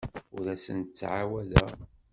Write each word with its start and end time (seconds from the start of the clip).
Ur 0.37 0.45
asen-d-ttɛawadeɣ. 0.53 1.67